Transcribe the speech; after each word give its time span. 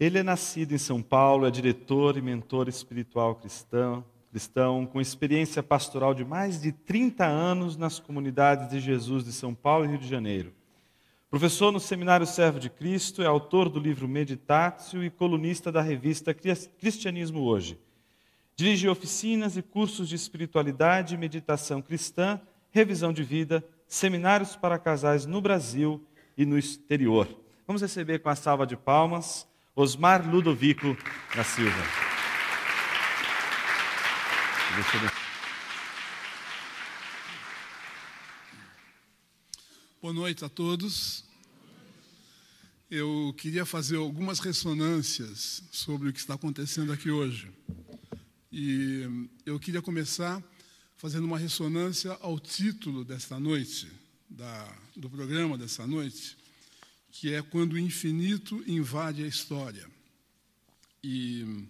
Ele 0.00 0.18
é 0.18 0.22
nascido 0.22 0.72
em 0.72 0.78
São 0.78 1.02
Paulo, 1.02 1.44
é 1.44 1.50
diretor 1.50 2.16
e 2.16 2.22
mentor 2.22 2.68
espiritual 2.68 3.34
cristão, 3.34 4.04
cristão, 4.30 4.86
com 4.86 5.00
experiência 5.00 5.60
pastoral 5.60 6.14
de 6.14 6.24
mais 6.24 6.60
de 6.60 6.70
30 6.70 7.26
anos 7.26 7.76
nas 7.76 7.98
comunidades 7.98 8.70
de 8.70 8.78
Jesus 8.78 9.24
de 9.24 9.32
São 9.32 9.52
Paulo 9.52 9.84
e 9.84 9.88
Rio 9.88 9.98
de 9.98 10.06
Janeiro. 10.06 10.52
Professor 11.28 11.72
no 11.72 11.80
Seminário 11.80 12.26
Servo 12.26 12.60
de 12.60 12.70
Cristo, 12.70 13.22
é 13.22 13.26
autor 13.26 13.68
do 13.68 13.80
livro 13.80 14.06
Meditatio 14.06 15.02
e 15.02 15.10
colunista 15.10 15.72
da 15.72 15.82
revista 15.82 16.32
Cristianismo 16.32 17.40
Hoje. 17.40 17.76
Dirige 18.54 18.88
oficinas 18.88 19.56
e 19.56 19.62
cursos 19.62 20.08
de 20.08 20.14
espiritualidade 20.14 21.16
e 21.16 21.18
meditação 21.18 21.82
cristã, 21.82 22.40
revisão 22.70 23.12
de 23.12 23.24
vida, 23.24 23.64
seminários 23.88 24.54
para 24.54 24.78
casais 24.78 25.26
no 25.26 25.40
Brasil 25.40 26.00
e 26.36 26.46
no 26.46 26.56
exterior. 26.56 27.28
Vamos 27.66 27.82
receber 27.82 28.20
com 28.20 28.28
a 28.28 28.36
salva 28.36 28.64
de 28.64 28.76
palmas 28.76 29.47
Osmar 29.80 30.28
Ludovico 30.28 30.98
da 31.36 31.44
Silva. 31.44 31.70
Boa 40.02 40.12
noite 40.12 40.44
a 40.44 40.48
todos. 40.48 41.24
Eu 42.90 43.32
queria 43.38 43.64
fazer 43.64 43.98
algumas 43.98 44.40
ressonâncias 44.40 45.62
sobre 45.70 46.08
o 46.08 46.12
que 46.12 46.18
está 46.18 46.34
acontecendo 46.34 46.92
aqui 46.92 47.12
hoje. 47.12 47.48
E 48.50 49.28
eu 49.46 49.60
queria 49.60 49.80
começar 49.80 50.42
fazendo 50.96 51.24
uma 51.24 51.38
ressonância 51.38 52.18
ao 52.20 52.40
título 52.40 53.04
desta 53.04 53.38
noite, 53.38 53.86
da, 54.28 54.76
do 54.96 55.08
programa 55.08 55.56
dessa 55.56 55.86
noite, 55.86 56.36
que 57.10 57.32
é 57.32 57.42
Quando 57.42 57.74
o 57.74 57.78
Infinito 57.78 58.62
Invade 58.66 59.24
a 59.24 59.26
História. 59.26 59.88
E 61.02 61.66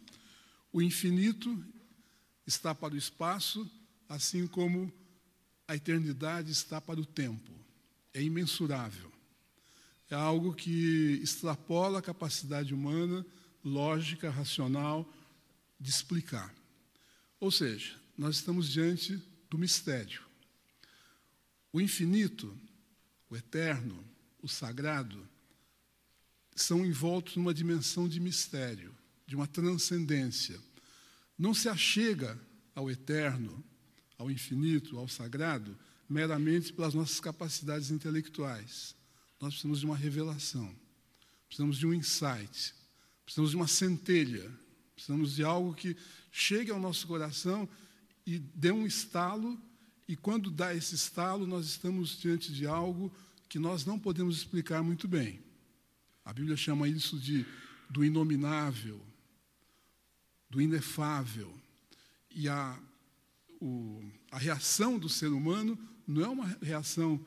o 0.72 0.82
infinito 0.82 1.64
está 2.46 2.74
para 2.74 2.94
o 2.94 2.96
espaço, 2.96 3.70
assim 4.08 4.46
como 4.46 4.92
a 5.66 5.76
eternidade 5.76 6.50
está 6.50 6.80
para 6.80 7.00
o 7.00 7.04
tempo. 7.04 7.52
É 8.14 8.22
imensurável. 8.22 9.12
É 10.10 10.14
algo 10.14 10.54
que 10.54 11.20
extrapola 11.22 11.98
a 11.98 12.02
capacidade 12.02 12.72
humana, 12.72 13.24
lógica, 13.62 14.30
racional, 14.30 15.12
de 15.78 15.90
explicar. 15.90 16.54
Ou 17.38 17.50
seja, 17.50 17.94
nós 18.16 18.36
estamos 18.36 18.68
diante 18.68 19.22
do 19.50 19.58
mistério. 19.58 20.22
O 21.72 21.80
infinito, 21.80 22.56
o 23.28 23.36
eterno, 23.36 24.02
o 24.42 24.48
sagrado, 24.48 25.26
são 26.54 26.84
envoltos 26.84 27.36
numa 27.36 27.54
dimensão 27.54 28.08
de 28.08 28.20
mistério, 28.20 28.94
de 29.26 29.36
uma 29.36 29.46
transcendência. 29.46 30.58
Não 31.38 31.54
se 31.54 31.68
achega 31.68 32.38
ao 32.74 32.90
eterno, 32.90 33.64
ao 34.16 34.30
infinito, 34.30 34.98
ao 34.98 35.08
sagrado, 35.08 35.76
meramente 36.08 36.72
pelas 36.72 36.94
nossas 36.94 37.20
capacidades 37.20 37.90
intelectuais. 37.90 38.94
Nós 39.40 39.54
precisamos 39.54 39.80
de 39.80 39.86
uma 39.86 39.96
revelação, 39.96 40.74
precisamos 41.46 41.78
de 41.78 41.86
um 41.86 41.94
insight, 41.94 42.74
precisamos 43.24 43.50
de 43.50 43.56
uma 43.56 43.68
centelha, 43.68 44.50
precisamos 44.94 45.36
de 45.36 45.44
algo 45.44 45.74
que 45.74 45.96
chegue 46.32 46.70
ao 46.70 46.80
nosso 46.80 47.06
coração 47.06 47.68
e 48.26 48.38
dê 48.38 48.72
um 48.72 48.86
estalo, 48.86 49.60
e 50.08 50.16
quando 50.16 50.50
dá 50.50 50.74
esse 50.74 50.94
estalo, 50.94 51.46
nós 51.46 51.66
estamos 51.66 52.18
diante 52.18 52.52
de 52.52 52.66
algo 52.66 53.14
que 53.48 53.58
nós 53.58 53.84
não 53.84 53.98
podemos 53.98 54.36
explicar 54.36 54.82
muito 54.82 55.08
bem. 55.08 55.40
A 56.24 56.32
Bíblia 56.32 56.56
chama 56.56 56.88
isso 56.88 57.18
de 57.18 57.46
do 57.88 58.04
inominável, 58.04 59.00
do 60.50 60.60
inefável. 60.60 61.52
E 62.30 62.48
a, 62.48 62.78
o, 63.60 64.02
a 64.30 64.38
reação 64.38 64.98
do 64.98 65.08
ser 65.08 65.28
humano 65.28 65.78
não 66.06 66.22
é 66.22 66.28
uma 66.28 66.46
reação 66.62 67.24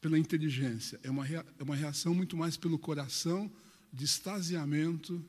pela 0.00 0.18
inteligência, 0.18 0.98
é 1.02 1.10
uma, 1.10 1.26
é 1.26 1.62
uma 1.62 1.74
reação 1.74 2.14
muito 2.14 2.36
mais 2.36 2.56
pelo 2.56 2.78
coração 2.78 3.50
de 3.92 4.04
extasiamento, 4.04 5.24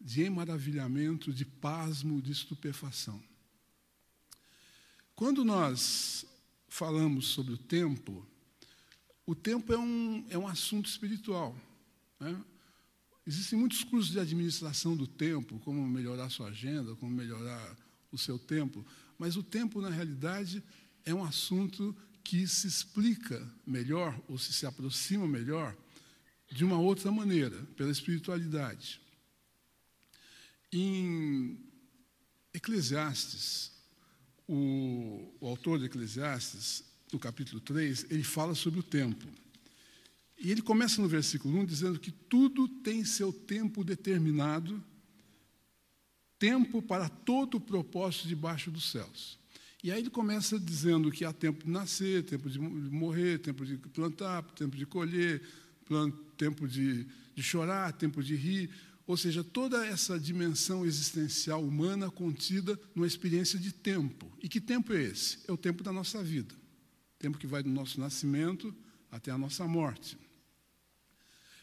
de 0.00 0.22
emaravilhamento, 0.22 1.32
de 1.32 1.44
pasmo, 1.44 2.20
de 2.20 2.32
estupefação. 2.32 3.22
Quando 5.14 5.44
nós 5.44 6.24
falamos 6.68 7.26
sobre 7.28 7.54
o 7.54 7.58
tempo, 7.58 8.26
o 9.28 9.34
tempo 9.34 9.74
é 9.74 9.78
um, 9.78 10.26
é 10.30 10.38
um 10.38 10.48
assunto 10.48 10.88
espiritual. 10.88 11.54
Né? 12.18 12.34
Existem 13.26 13.58
muitos 13.58 13.84
cursos 13.84 14.10
de 14.10 14.18
administração 14.18 14.96
do 14.96 15.06
tempo, 15.06 15.58
como 15.58 15.86
melhorar 15.86 16.30
sua 16.30 16.48
agenda, 16.48 16.96
como 16.96 17.12
melhorar 17.12 17.76
o 18.10 18.16
seu 18.16 18.38
tempo, 18.38 18.86
mas 19.18 19.36
o 19.36 19.42
tempo, 19.42 19.82
na 19.82 19.90
realidade, 19.90 20.64
é 21.04 21.12
um 21.12 21.22
assunto 21.22 21.94
que 22.24 22.48
se 22.48 22.66
explica 22.66 23.46
melhor, 23.66 24.18
ou 24.28 24.38
se 24.38 24.50
se 24.50 24.64
aproxima 24.64 25.28
melhor, 25.28 25.76
de 26.50 26.64
uma 26.64 26.78
outra 26.78 27.12
maneira, 27.12 27.62
pela 27.76 27.90
espiritualidade. 27.90 28.98
Em 30.72 31.62
Eclesiastes, 32.54 33.72
o, 34.48 35.36
o 35.38 35.46
autor 35.46 35.78
de 35.78 35.84
Eclesiastes, 35.84 36.87
no 37.12 37.18
capítulo 37.18 37.60
3, 37.60 38.06
ele 38.10 38.22
fala 38.22 38.54
sobre 38.54 38.80
o 38.80 38.82
tempo. 38.82 39.26
E 40.38 40.50
ele 40.52 40.62
começa 40.62 41.02
no 41.02 41.08
versículo 41.08 41.58
1 41.58 41.64
dizendo 41.64 41.98
que 41.98 42.12
tudo 42.12 42.68
tem 42.68 43.04
seu 43.04 43.32
tempo 43.32 43.82
determinado, 43.82 44.82
tempo 46.38 46.80
para 46.80 47.08
todo 47.08 47.56
o 47.56 47.60
propósito 47.60 48.28
debaixo 48.28 48.70
dos 48.70 48.90
céus. 48.90 49.38
E 49.82 49.90
aí 49.90 50.00
ele 50.00 50.10
começa 50.10 50.58
dizendo 50.58 51.10
que 51.10 51.24
há 51.24 51.32
tempo 51.32 51.64
de 51.64 51.70
nascer, 51.70 52.24
tempo 52.24 52.48
de 52.48 52.58
morrer, 52.58 53.38
tempo 53.38 53.64
de 53.64 53.76
plantar, 53.76 54.42
tempo 54.52 54.76
de 54.76 54.86
colher, 54.86 55.42
tempo 56.36 56.68
de, 56.68 57.06
de 57.34 57.42
chorar, 57.42 57.92
tempo 57.92 58.22
de 58.22 58.34
rir. 58.36 58.70
Ou 59.06 59.16
seja, 59.16 59.42
toda 59.42 59.86
essa 59.86 60.18
dimensão 60.18 60.84
existencial 60.84 61.64
humana 61.64 62.10
contida 62.10 62.78
numa 62.94 63.06
experiência 63.06 63.58
de 63.58 63.72
tempo. 63.72 64.30
E 64.42 64.48
que 64.48 64.60
tempo 64.60 64.92
é 64.92 65.02
esse? 65.02 65.38
É 65.48 65.52
o 65.52 65.56
tempo 65.56 65.82
da 65.82 65.92
nossa 65.92 66.22
vida. 66.22 66.54
Tempo 67.18 67.38
que 67.38 67.46
vai 67.46 67.62
do 67.62 67.70
nosso 67.70 68.00
nascimento 68.00 68.74
até 69.10 69.30
a 69.30 69.38
nossa 69.38 69.66
morte. 69.66 70.16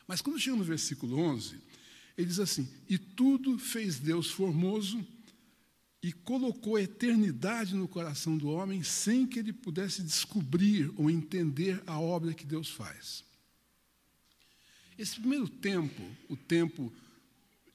Mas 0.07 0.21
quando 0.21 0.39
chega 0.39 0.57
no 0.57 0.63
versículo 0.63 1.17
11, 1.17 1.59
ele 2.17 2.27
diz 2.27 2.39
assim: 2.39 2.67
E 2.87 2.97
tudo 2.97 3.57
fez 3.57 3.99
Deus 3.99 4.29
formoso 4.29 5.05
e 6.01 6.11
colocou 6.11 6.75
a 6.75 6.81
eternidade 6.81 7.73
no 7.75 7.87
coração 7.87 8.37
do 8.37 8.49
homem 8.49 8.83
sem 8.83 9.25
que 9.25 9.39
ele 9.39 9.51
pudesse 9.51 10.03
descobrir 10.03 10.91
ou 10.97 11.09
entender 11.09 11.81
a 11.87 11.99
obra 11.99 12.33
que 12.33 12.45
Deus 12.45 12.69
faz. 12.69 13.23
Esse 14.97 15.19
primeiro 15.19 15.47
tempo, 15.47 16.01
o 16.29 16.37
tempo 16.37 16.93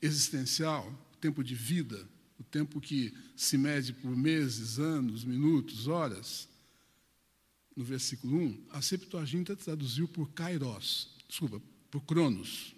existencial, 0.01 0.89
o 1.13 1.17
tempo 1.17 1.43
de 1.43 1.55
vida, 1.55 2.09
o 2.39 2.45
tempo 2.45 2.81
que 2.81 3.13
se 3.37 3.59
mede 3.59 3.93
por 3.93 4.17
meses, 4.17 4.79
anos, 4.79 5.25
minutos, 5.25 5.89
horas, 5.89 6.49
no 7.81 7.85
versículo 7.87 8.37
1, 8.37 8.67
a 8.73 8.83
Septuaginta 8.83 9.57
traduziu 9.57 10.07
por 10.07 10.31
kairos, 10.33 11.09
desculpa, 11.27 11.63
por 11.91 12.03
Cronos. 12.03 12.75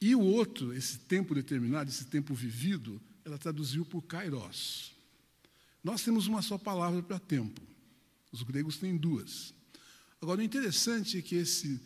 E 0.00 0.12
o 0.12 0.20
outro, 0.20 0.74
esse 0.74 0.98
tempo 0.98 1.36
determinado, 1.36 1.88
esse 1.88 2.06
tempo 2.06 2.34
vivido, 2.34 3.00
ela 3.24 3.38
traduziu 3.38 3.84
por 3.84 4.02
kairos. 4.02 4.92
Nós 5.84 6.02
temos 6.02 6.26
uma 6.26 6.42
só 6.42 6.58
palavra 6.58 7.00
para 7.00 7.20
tempo. 7.20 7.62
Os 8.32 8.42
gregos 8.42 8.76
têm 8.76 8.96
duas. 8.96 9.54
Agora, 10.20 10.40
o 10.40 10.44
interessante 10.44 11.16
é 11.18 11.22
que 11.22 11.36
esse, 11.36 11.80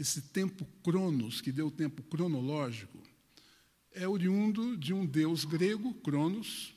esse 0.00 0.20
tempo 0.20 0.66
cronos, 0.82 1.40
que 1.40 1.52
deu 1.52 1.68
o 1.68 1.70
tempo 1.70 2.02
cronológico, 2.02 3.00
é 3.92 4.08
oriundo 4.08 4.76
de 4.76 4.92
um 4.92 5.06
deus 5.06 5.44
grego, 5.44 5.94
Cronos, 5.94 6.74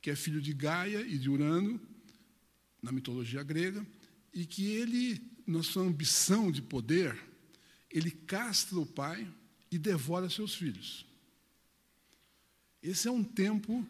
que 0.00 0.08
é 0.08 0.14
filho 0.14 0.40
de 0.40 0.52
Gaia 0.52 1.00
e 1.00 1.18
de 1.18 1.28
Urano, 1.28 1.80
na 2.82 2.90
mitologia 2.90 3.42
grega, 3.42 3.86
e 4.34 4.44
que 4.44 4.66
ele, 4.66 5.22
na 5.46 5.62
sua 5.62 5.84
ambição 5.84 6.50
de 6.50 6.60
poder, 6.60 7.18
ele 7.90 8.10
castra 8.10 8.78
o 8.78 8.86
pai 8.86 9.30
e 9.70 9.78
devora 9.78 10.28
seus 10.28 10.54
filhos. 10.54 11.06
Esse 12.82 13.06
é 13.06 13.10
um 13.10 13.22
tempo 13.22 13.86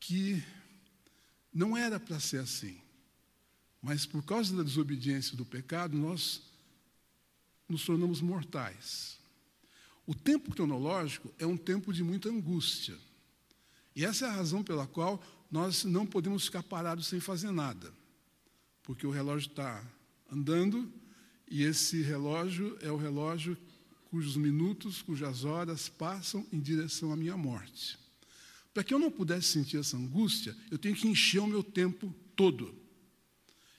que 0.00 0.42
não 1.52 1.76
era 1.76 2.00
para 2.00 2.18
ser 2.18 2.38
assim. 2.38 2.80
Mas 3.80 4.04
por 4.04 4.24
causa 4.24 4.56
da 4.56 4.62
desobediência 4.62 5.36
do 5.36 5.44
pecado, 5.44 5.96
nós 5.96 6.42
nos 7.68 7.84
tornamos 7.84 8.20
mortais. 8.20 9.18
O 10.06 10.14
tempo 10.14 10.52
cronológico 10.52 11.32
é 11.38 11.46
um 11.46 11.56
tempo 11.56 11.92
de 11.92 12.02
muita 12.02 12.28
angústia. 12.28 12.98
E 13.94 14.04
essa 14.04 14.26
é 14.26 14.28
a 14.28 14.32
razão 14.32 14.62
pela 14.62 14.86
qual 14.86 15.22
nós 15.50 15.84
não 15.84 16.06
podemos 16.06 16.44
ficar 16.46 16.62
parados 16.62 17.06
sem 17.06 17.20
fazer 17.20 17.52
nada. 17.52 17.92
Porque 18.82 19.06
o 19.06 19.10
relógio 19.10 19.48
está 19.48 19.84
andando 20.30 20.92
e 21.48 21.62
esse 21.62 22.02
relógio 22.02 22.78
é 22.80 22.90
o 22.90 22.96
relógio 22.96 23.56
cujos 24.10 24.36
minutos, 24.36 25.02
cujas 25.02 25.44
horas 25.44 25.88
passam 25.88 26.46
em 26.52 26.60
direção 26.60 27.12
à 27.12 27.16
minha 27.16 27.36
morte. 27.36 27.98
Para 28.74 28.84
que 28.84 28.92
eu 28.92 28.98
não 28.98 29.10
pudesse 29.10 29.48
sentir 29.48 29.78
essa 29.78 29.96
angústia, 29.96 30.56
eu 30.70 30.78
tenho 30.78 30.96
que 30.96 31.08
encher 31.08 31.40
o 31.40 31.46
meu 31.46 31.62
tempo 31.62 32.14
todo. 32.34 32.74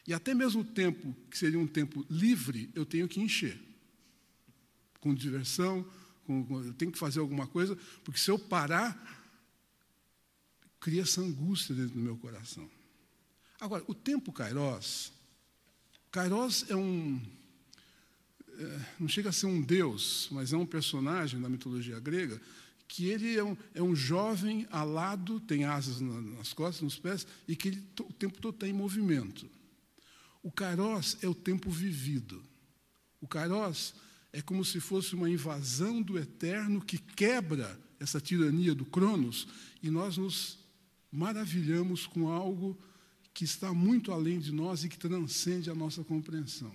E 0.07 0.13
até 0.13 0.33
mesmo 0.33 0.62
o 0.62 0.65
tempo 0.65 1.15
que 1.30 1.38
seria 1.38 1.59
um 1.59 1.68
tempo 1.68 2.06
livre, 2.09 2.69
eu 2.74 2.86
tenho 2.86 3.07
que 3.07 3.21
encher. 3.21 3.59
Com 5.00 5.13
diversão, 5.13 5.86
com, 6.25 6.45
com, 6.45 6.63
eu 6.63 6.74
tenho 6.74 6.92
que 6.92 7.00
fazer 7.00 7.19
alguma 7.19 7.48
coisa, 7.48 7.77
porque 8.03 8.19
se 8.19 8.31
eu 8.31 8.39
parar, 8.39 8.98
cria 10.80 11.01
essa 11.01 11.21
angústia 11.21 11.75
dentro 11.75 11.95
do 11.95 12.01
meu 12.01 12.18
coração. 12.18 12.69
Agora, 13.62 13.84
o 13.88 13.94
tempo 13.94 14.34
Kairos, 14.34 15.13
Kairos 16.12 16.66
é 16.68 16.75
um. 16.75 17.22
É, 18.58 18.80
não 19.00 19.08
chega 19.08 19.30
a 19.30 19.31
ser 19.31 19.46
um 19.46 19.62
deus, 19.62 20.28
mas 20.31 20.52
é 20.52 20.58
um 20.58 20.66
personagem 20.66 21.40
da 21.40 21.48
mitologia 21.48 22.00
grega 22.00 22.42
que 22.88 23.06
ele 23.06 23.38
é 23.38 23.44
um, 23.44 23.56
é 23.74 23.81
um 23.81 23.96
jovem 23.96 24.68
alado, 24.69 25.40
tem 25.40 25.63
asas 25.63 26.02
nas 26.02 26.52
costas, 26.52 26.81
nos 26.81 27.00
pés, 27.00 27.25
e 27.48 27.56
que 27.56 27.69
ele, 27.69 27.88
o 28.02 28.12
tempo 28.12 28.42
todo 28.42 28.54
está 28.54 28.68
em 28.68 28.74
movimento. 28.74 29.50
O 30.44 30.52
Kairos 30.52 31.18
é 31.22 31.28
o 31.28 31.34
tempo 31.34 31.69
vivido. 31.69 32.44
O 33.22 33.28
Kairos 33.28 33.94
é 34.34 34.42
como 34.42 34.66
se 34.66 34.81
fosse 34.81 35.16
uma 35.16 35.30
invasão 35.30 36.02
do 36.02 36.18
eterno 36.18 36.81
que 36.81 36.98
quebra 36.98 37.80
essa 37.98 38.19
tirania 38.19 38.75
do 38.75 38.84
Cronos 38.84 39.48
e 39.81 39.90
nós 39.90 40.18
nos 40.18 40.60
maravilhamos 41.10 42.06
com 42.06 42.28
algo 42.28 42.78
que 43.33 43.44
está 43.44 43.74
muito 43.74 44.12
além 44.12 44.39
de 44.39 44.51
nós 44.51 44.83
e 44.83 44.89
que 44.89 44.98
transcende 44.98 45.69
a 45.69 45.75
nossa 45.75 46.04
compreensão. 46.04 46.74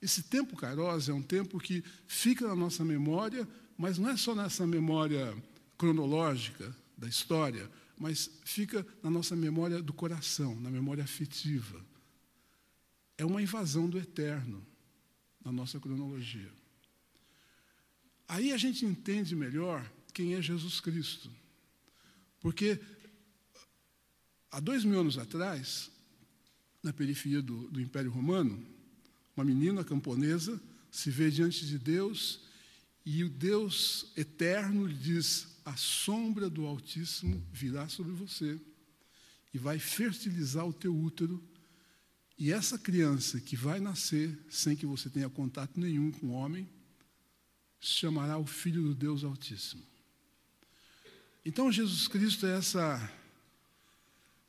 Esse 0.00 0.22
tempo 0.22 0.56
Kairos 0.56 1.08
é 1.08 1.12
um 1.12 1.22
tempo 1.22 1.58
que 1.58 1.84
fica 2.06 2.48
na 2.48 2.56
nossa 2.56 2.84
memória, 2.84 3.46
mas 3.76 3.98
não 3.98 4.08
é 4.08 4.16
só 4.16 4.34
nessa 4.34 4.66
memória 4.66 5.36
cronológica 5.76 6.74
da 6.96 7.06
história, 7.06 7.70
mas 7.98 8.30
fica 8.44 8.86
na 9.02 9.10
nossa 9.10 9.36
memória 9.36 9.82
do 9.82 9.92
coração, 9.92 10.58
na 10.58 10.70
memória 10.70 11.04
afetiva 11.04 11.84
é 13.20 13.24
uma 13.24 13.42
invasão 13.42 13.88
do 13.88 13.98
eterno 13.98 14.66
na 15.44 15.52
nossa 15.52 15.78
cronologia. 15.78 16.50
Aí 18.26 18.50
a 18.50 18.56
gente 18.56 18.86
entende 18.86 19.36
melhor 19.36 19.84
quem 20.14 20.34
é 20.34 20.40
Jesus 20.40 20.80
Cristo. 20.80 21.30
Porque 22.40 22.80
há 24.50 24.60
dois 24.60 24.84
mil 24.84 25.00
anos 25.00 25.18
atrás, 25.18 25.90
na 26.82 26.92
periferia 26.92 27.42
do, 27.42 27.68
do 27.68 27.80
Império 27.80 28.10
Romano, 28.10 28.64
uma 29.36 29.44
menina 29.44 29.84
camponesa 29.84 30.60
se 30.90 31.10
vê 31.10 31.30
diante 31.30 31.66
de 31.66 31.78
Deus 31.78 32.40
e 33.04 33.24
o 33.24 33.28
Deus 33.28 34.12
eterno 34.16 34.86
lhe 34.86 34.96
diz: 34.96 35.48
A 35.64 35.76
sombra 35.76 36.50
do 36.50 36.66
Altíssimo 36.66 37.42
virá 37.52 37.88
sobre 37.88 38.12
você 38.12 38.60
e 39.52 39.58
vai 39.58 39.78
fertilizar 39.78 40.66
o 40.66 40.72
teu 40.72 40.94
útero 40.96 41.42
e 42.40 42.52
essa 42.52 42.78
criança 42.78 43.38
que 43.38 43.54
vai 43.54 43.80
nascer 43.80 44.34
sem 44.48 44.74
que 44.74 44.86
você 44.86 45.10
tenha 45.10 45.28
contato 45.28 45.78
nenhum 45.78 46.10
com 46.10 46.28
o 46.28 46.32
homem, 46.32 46.66
se 47.78 47.88
chamará 47.88 48.38
o 48.38 48.46
Filho 48.46 48.82
do 48.82 48.94
Deus 48.94 49.24
Altíssimo. 49.24 49.82
Então 51.44 51.70
Jesus 51.70 52.08
Cristo 52.08 52.46
é 52.46 52.56
essa, 52.56 53.12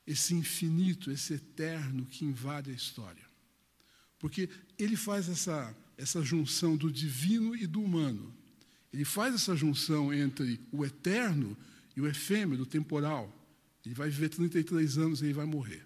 esse 0.06 0.34
infinito, 0.34 1.12
esse 1.12 1.34
eterno 1.34 2.06
que 2.06 2.26
invade 2.26 2.72
a 2.72 2.74
história. 2.74 3.24
Porque 4.20 4.50
ele 4.78 4.96
faz 4.96 5.30
essa, 5.30 5.76
essa 5.98 6.22
junção 6.24 6.76
do 6.76 6.92
divino 6.92 7.56
e 7.56 7.66
do 7.66 7.82
humano. 7.82 8.34
Ele 8.94 9.06
faz 9.06 9.34
essa 9.34 9.56
junção 9.56 10.14
entre 10.14 10.60
o 10.72 10.86
eterno 10.86 11.58
e 11.96 12.02
o 12.02 12.08
efêmero, 12.08 12.64
o 12.64 12.66
temporal. 12.66 13.32
Ele 13.86 13.96
vai 13.96 14.10
viver 14.10 14.30
33 14.30 14.98
anos 14.98 15.22
e 15.22 15.26
ele 15.26 15.34
vai 15.34 15.46
morrer. 15.46 15.86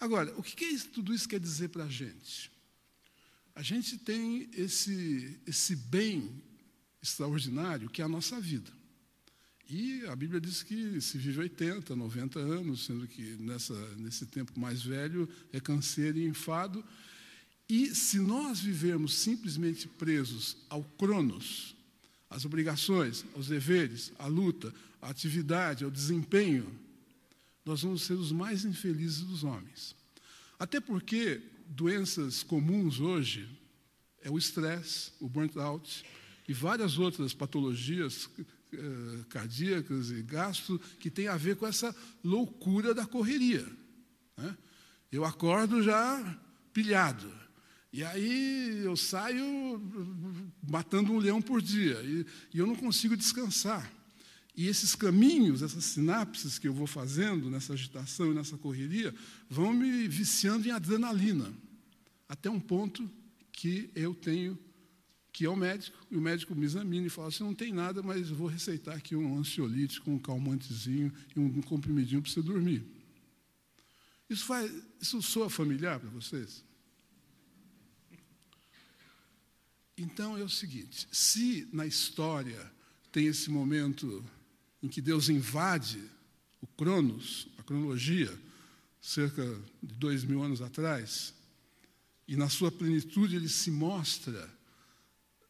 Agora, 0.00 0.32
o 0.38 0.42
que, 0.42 0.64
é 0.64 0.78
tudo 0.92 1.12
isso 1.12 1.28
quer 1.28 1.40
dizer 1.40 1.68
para 1.70 1.84
a 1.84 1.88
gente? 1.88 2.50
A 3.54 3.62
gente 3.62 3.98
tem 3.98 4.48
esse, 4.52 5.40
esse 5.44 5.74
bem 5.74 6.40
extraordinário 7.02 7.90
que 7.90 8.00
é 8.00 8.04
a 8.04 8.08
nossa 8.08 8.40
vida. 8.40 8.77
E 9.68 10.06
a 10.06 10.16
Bíblia 10.16 10.40
diz 10.40 10.62
que 10.62 10.98
se 10.98 11.18
vive 11.18 11.40
80, 11.40 11.94
90 11.94 12.38
anos, 12.38 12.86
sendo 12.86 13.06
que 13.06 13.36
nessa, 13.38 13.74
nesse 13.96 14.24
tempo 14.24 14.58
mais 14.58 14.82
velho 14.82 15.28
é 15.52 15.60
câncer 15.60 16.16
e 16.16 16.26
enfado. 16.26 16.82
E 17.68 17.94
se 17.94 18.18
nós 18.18 18.60
vivermos 18.60 19.12
simplesmente 19.12 19.86
presos 19.86 20.56
ao 20.70 20.82
cronos, 20.82 21.76
às 22.30 22.46
obrigações, 22.46 23.26
aos 23.34 23.48
deveres, 23.48 24.10
à 24.18 24.26
luta, 24.26 24.74
à 25.02 25.10
atividade, 25.10 25.84
ao 25.84 25.90
desempenho, 25.90 26.66
nós 27.62 27.82
vamos 27.82 28.02
ser 28.02 28.14
os 28.14 28.32
mais 28.32 28.64
infelizes 28.64 29.20
dos 29.20 29.44
homens. 29.44 29.94
Até 30.58 30.80
porque 30.80 31.42
doenças 31.68 32.42
comuns 32.42 33.00
hoje 33.00 33.46
é 34.22 34.30
o 34.30 34.38
estresse, 34.38 35.12
o 35.20 35.28
burnout 35.28 36.04
e 36.48 36.54
várias 36.54 36.98
outras 36.98 37.34
patologias 37.34 38.30
eh, 38.72 39.24
cardíacas 39.28 40.10
e 40.10 40.22
gastro 40.22 40.78
que 40.98 41.10
têm 41.10 41.28
a 41.28 41.36
ver 41.36 41.56
com 41.56 41.66
essa 41.66 41.94
loucura 42.22 42.94
da 42.94 43.06
correria. 43.06 43.66
Né? 44.36 44.56
Eu 45.10 45.24
acordo 45.24 45.82
já 45.82 46.38
pilhado. 46.72 47.32
E 47.92 48.04
aí 48.04 48.82
eu 48.84 48.96
saio 48.96 49.80
matando 50.68 51.12
um 51.12 51.18
leão 51.18 51.40
por 51.40 51.62
dia. 51.62 52.00
E, 52.02 52.26
e 52.54 52.58
eu 52.58 52.66
não 52.66 52.76
consigo 52.76 53.16
descansar. 53.16 53.90
E 54.54 54.66
esses 54.66 54.94
caminhos, 54.94 55.62
essas 55.62 55.84
sinapses 55.84 56.58
que 56.58 56.66
eu 56.66 56.74
vou 56.74 56.86
fazendo 56.86 57.48
nessa 57.48 57.74
agitação 57.74 58.32
e 58.32 58.34
nessa 58.34 58.58
correria, 58.58 59.14
vão 59.48 59.72
me 59.72 60.08
viciando 60.08 60.66
em 60.66 60.72
adrenalina, 60.72 61.52
até 62.28 62.50
um 62.50 62.58
ponto 62.58 63.08
que 63.52 63.88
eu 63.94 64.14
tenho 64.14 64.58
que 65.32 65.44
é 65.44 65.50
o 65.50 65.56
médico, 65.56 65.96
e 66.10 66.16
o 66.16 66.20
médico 66.20 66.54
me 66.54 66.64
examina 66.64 67.06
e 67.06 67.10
fala: 67.10 67.30
você 67.30 67.42
não 67.42 67.54
tem 67.54 67.72
nada, 67.72 68.02
mas 68.02 68.30
vou 68.30 68.48
receitar 68.48 68.96
aqui 68.96 69.14
um 69.14 69.38
ansiolítico, 69.38 70.10
um 70.10 70.18
calmantezinho 70.18 71.12
e 71.34 71.40
um 71.40 71.60
comprimidinho 71.62 72.22
para 72.22 72.30
você 72.30 72.42
dormir. 72.42 72.84
Isso, 74.28 74.44
faz, 74.44 74.70
isso 75.00 75.22
soa 75.22 75.48
familiar 75.48 75.98
para 75.98 76.10
vocês? 76.10 76.64
Então 79.96 80.36
é 80.36 80.42
o 80.42 80.48
seguinte: 80.48 81.08
se 81.10 81.68
na 81.72 81.86
história 81.86 82.70
tem 83.10 83.26
esse 83.26 83.50
momento 83.50 84.24
em 84.82 84.88
que 84.88 85.00
Deus 85.00 85.28
invade 85.28 86.02
o 86.60 86.66
Cronos, 86.66 87.48
a 87.58 87.62
cronologia, 87.62 88.36
cerca 89.00 89.44
de 89.82 89.94
dois 89.94 90.24
mil 90.24 90.42
anos 90.42 90.60
atrás, 90.60 91.34
e 92.26 92.36
na 92.36 92.48
sua 92.48 92.70
plenitude 92.70 93.36
ele 93.36 93.48
se 93.48 93.70
mostra 93.70 94.57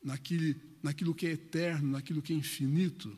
naquele, 0.08 0.56
naquilo 0.82 1.14
que 1.14 1.26
é 1.26 1.32
eterno, 1.32 1.90
naquilo 1.90 2.22
que 2.22 2.32
é 2.32 2.36
infinito. 2.36 3.14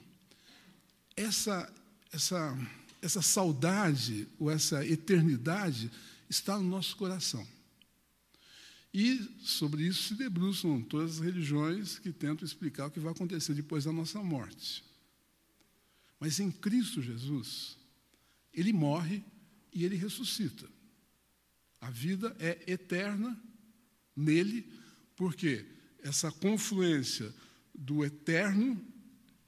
Essa, 1.16 1.72
essa, 2.12 2.58
essa 3.00 3.22
saudade 3.22 4.26
ou 4.40 4.50
essa 4.50 4.84
eternidade 4.84 5.88
está 6.28 6.58
no 6.58 6.68
nosso 6.68 6.96
coração. 6.96 7.46
E 8.92 9.20
sobre 9.40 9.86
isso 9.86 10.02
se 10.08 10.14
debruçam 10.16 10.82
todas 10.82 11.12
as 11.12 11.20
religiões 11.20 12.00
que 12.00 12.12
tentam 12.12 12.44
explicar 12.44 12.86
o 12.86 12.90
que 12.90 12.98
vai 12.98 13.12
acontecer 13.12 13.54
depois 13.54 13.84
da 13.84 13.92
nossa 13.92 14.20
morte. 14.20 14.82
Mas 16.18 16.40
em 16.40 16.50
Cristo 16.50 17.00
Jesus, 17.00 17.78
ele 18.52 18.72
morre 18.72 19.22
e 19.72 19.84
ele 19.84 19.94
ressuscita. 19.94 20.68
A 21.80 21.88
vida 21.88 22.36
é 22.40 22.58
eterna 22.66 23.40
nele, 24.16 24.68
porque 25.14 25.64
essa 26.02 26.30
confluência 26.30 27.32
do 27.74 28.04
eterno 28.04 28.80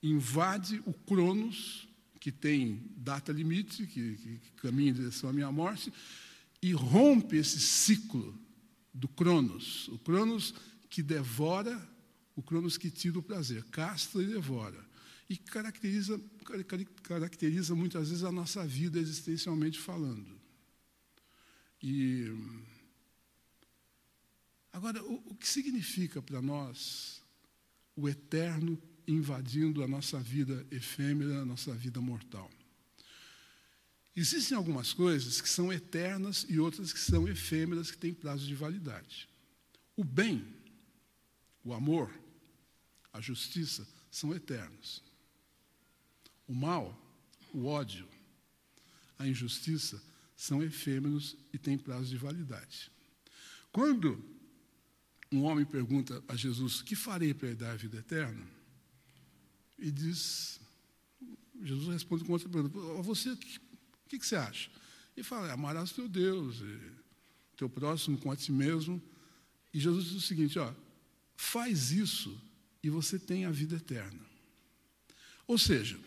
invade 0.03 0.83
o 0.87 0.93
Cronos, 0.93 1.89
que 2.21 2.33
tem 2.33 2.83
data 2.97 3.33
limite, 3.33 3.87
que, 3.87 4.17
que, 4.17 4.39
que 4.39 4.51
caminha 4.57 4.91
em 4.91 4.95
direção 4.95 5.31
à 5.31 5.33
minha 5.33 5.51
morte, 5.51 5.93
e 6.61 6.73
rompe 6.73 7.37
esse 7.37 7.61
ciclo 7.61 8.39
do 8.93 9.09
Cronos. 9.09 9.89
O 9.89 9.99
Cronos 9.99 10.55
que 10.89 11.03
devora, 11.03 11.81
o 12.37 12.43
Cronos 12.43 12.77
que 12.77 12.91
tira 12.91 13.19
o 13.19 13.23
prazer, 13.23 13.65
castra 13.65 14.23
e 14.23 14.27
devora 14.27 14.93
e 15.33 15.37
caracteriza, 15.39 16.21
caracteriza 17.03 17.75
muitas 17.75 18.11
vezes 18.11 18.23
a 18.23 18.31
nossa 18.31 18.67
vida 18.67 18.99
existencialmente 18.99 19.79
falando. 19.79 20.39
E 21.83 22.31
agora, 24.73 25.03
o, 25.05 25.23
o 25.27 25.35
que 25.35 25.49
significa 25.49 26.23
para 26.23 26.41
nós 26.41 27.23
o 27.95 28.09
eterno 28.09 28.81
invadindo 29.07 29.83
a 29.83 29.89
nossa 29.89 30.19
vida 30.19 30.67
efêmera, 30.71 31.43
a 31.43 31.45
nossa 31.45 31.75
vida 31.75 32.01
mortal? 32.01 32.51
Existem 34.15 34.57
algumas 34.57 34.93
coisas 34.93 35.41
que 35.41 35.49
são 35.49 35.73
eternas 35.73 36.45
e 36.49 36.59
outras 36.59 36.93
que 36.93 37.01
são 37.01 37.27
efêmeras, 37.27 37.91
que 37.91 37.97
têm 37.97 38.13
prazo 38.13 38.47
de 38.47 38.55
validade. 38.55 39.29
O 39.97 40.05
bem, 40.05 40.47
o 41.65 41.73
amor, 41.73 42.13
a 43.13 43.21
justiça 43.21 43.87
são 44.11 44.35
eternos. 44.35 45.03
O 46.47 46.55
mal, 46.55 46.99
o 47.53 47.65
ódio, 47.65 48.07
a 49.19 49.27
injustiça 49.27 50.03
são 50.37 50.63
efêmeros 50.63 51.37
e 51.53 51.59
têm 51.59 51.79
prazo 51.79 52.11
de 52.11 52.17
validade. 52.17 52.91
Quando 53.71 54.23
um 55.33 55.45
homem 55.45 55.65
pergunta 55.65 56.23
a 56.29 56.37
Jesus: 56.37 56.83
Que 56.83 56.95
farei 56.95 57.33
para 57.33 57.55
dar 57.55 57.73
a 57.73 57.77
vida 57.77 57.99
eterna? 57.99 58.47
E 59.79 59.91
diz: 59.91 60.61
Jesus 61.63 61.89
responde 61.89 62.25
com 62.25 62.33
outra 62.33 62.49
pergunta: 62.49 62.79
Você, 63.03 63.31
o 63.31 63.37
que, 63.37 63.61
que, 64.09 64.19
que, 64.19 64.27
você 64.27 64.37
acha? 64.37 64.71
E 65.17 65.23
fala: 65.23 65.53
Amarás 65.53 65.93
teu 65.93 66.09
Deus, 66.09 66.63
teu 67.57 67.69
próximo 67.69 68.19
com 68.19 68.31
a 68.31 68.37
ti 68.37 68.53
mesmo. 68.53 69.03
E 69.73 69.81
Jesus 69.81 70.07
diz 70.07 70.15
o 70.15 70.21
seguinte: 70.21 70.59
ó, 70.59 70.73
faz 71.37 71.93
isso 71.93 72.39
e 72.83 72.91
você 72.91 73.19
tem 73.19 73.45
a 73.45 73.51
vida 73.51 73.77
eterna. 73.77 74.21
Ou 75.47 75.59
seja, 75.59 75.99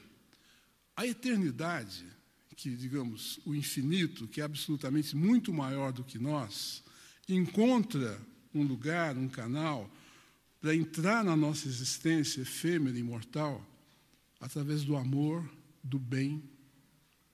a 0.96 1.06
eternidade, 1.06 2.06
que 2.56 2.76
digamos 2.76 3.40
o 3.46 3.54
infinito, 3.54 4.28
que 4.28 4.40
é 4.40 4.44
absolutamente 4.44 5.16
muito 5.16 5.54
maior 5.54 5.92
do 5.92 6.04
que 6.04 6.18
nós, 6.18 6.84
encontra 7.28 8.20
um 8.60 8.64
lugar, 8.64 9.18
um 9.18 9.28
canal 9.28 9.90
para 10.62 10.76
entrar 10.76 11.24
na 11.24 11.36
nossa 11.36 11.68
existência 11.68 12.42
efêmera 12.42 12.98
e 12.98 13.02
imortal 13.02 13.64
através 14.40 14.84
do 14.84 14.96
amor, 14.96 15.48
do 15.84 16.00
bem, 16.00 16.44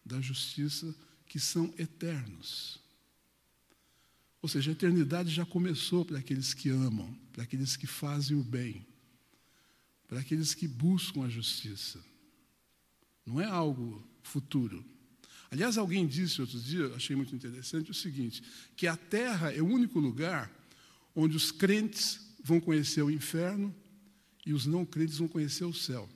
da 0.06 0.20
justiça, 0.20 0.94
que 1.26 1.40
são 1.40 1.74
eternos. 1.78 2.80
Ou 4.42 4.50
seja, 4.50 4.72
a 4.72 4.74
eternidade 4.74 5.30
já 5.30 5.46
começou 5.46 6.04
para 6.04 6.18
aqueles 6.18 6.54
que 6.54 6.70
amam, 6.70 7.18
para 7.32 7.44
aqueles 7.44 7.78
que 7.78 7.88
fazem 7.88 8.36
o 8.36 8.44
bem, 8.44 8.86
para 10.08 10.20
aqueles 10.20 10.54
que 10.54 10.68
buscam 10.68 11.24
a 11.24 11.30
justiça. 11.30 12.04
Não 13.26 13.40
é 13.40 13.46
algo 13.46 14.06
futuro. 14.24 14.84
Aliás, 15.50 15.78
alguém 15.78 16.08
disse 16.08 16.42
outro 16.42 16.60
dia, 16.60 16.88
achei 16.96 17.16
muito 17.16 17.36
interessante, 17.36 17.92
o 17.92 17.94
seguinte: 17.94 18.44
que 18.76 18.88
a 18.88 18.98
terra 18.98 19.54
é 19.54 19.62
o 19.62 19.68
único 19.68 20.00
lugar 20.00 20.52
onde 21.16 21.36
os 21.36 21.52
crentes 21.52 22.20
vão 22.44 22.60
conhecer 22.60 23.02
o 23.02 23.12
inferno 23.12 23.74
e 24.46 24.54
os 24.54 24.66
não 24.66 24.86
crentes 24.86 25.18
vão 25.18 25.28
conhecer 25.28 25.66
o 25.66 25.74
céu. 25.74 26.10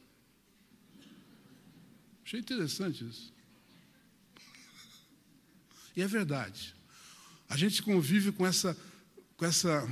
Achei 2.26 2.40
interessante 2.40 3.06
isso. 3.08 3.34
E 5.96 6.02
é 6.02 6.08
verdade. 6.08 6.76
A 7.48 7.56
gente 7.56 7.82
convive 7.84 8.32
com 8.32 8.46
essa, 8.46 8.76
com 9.38 9.46
essa 9.46 9.88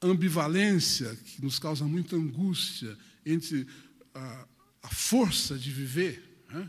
ambivalência 0.00 1.16
que 1.16 1.42
nos 1.42 1.58
causa 1.58 1.84
muita 1.84 2.14
angústia 2.14 2.96
entre 3.24 3.66
a, 4.14 4.46
a 4.82 4.88
força 4.88 5.58
de 5.58 5.70
viver, 5.70 6.44
né? 6.50 6.68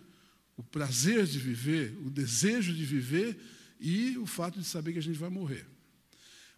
o 0.55 0.63
prazer 0.63 1.25
de 1.25 1.37
viver, 1.37 1.95
o 2.05 2.09
desejo 2.09 2.73
de 2.73 2.85
viver 2.85 3.37
e 3.79 4.17
o 4.17 4.25
fato 4.25 4.57
de 4.59 4.65
saber 4.65 4.93
que 4.93 4.99
a 4.99 5.03
gente 5.03 5.19
vai 5.19 5.29
morrer. 5.29 5.65